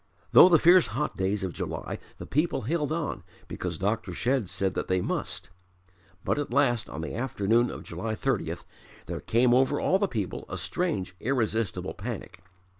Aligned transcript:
II 0.01 0.29
Through 0.31 0.49
the 0.49 0.57
fierce 0.57 0.87
hot 0.87 1.15
days 1.15 1.43
of 1.43 1.53
July 1.53 1.99
the 2.17 2.25
people 2.25 2.61
held 2.63 2.91
on 2.91 3.21
because 3.47 3.77
Dr. 3.77 4.13
Shedd 4.13 4.49
said 4.49 4.73
that 4.73 4.87
they 4.87 4.99
must; 4.99 5.51
but 6.25 6.39
at 6.39 6.49
last 6.51 6.89
on 6.89 7.01
the 7.01 7.13
afternoon 7.13 7.69
of 7.69 7.83
July 7.83 8.15
30th 8.15 8.63
there 9.05 9.21
came 9.21 9.53
over 9.53 9.79
all 9.79 9.99
the 9.99 10.07
people 10.07 10.45
a 10.49 10.57
strange 10.57 11.15
irresistible 11.19 11.93
panic. 11.93 12.41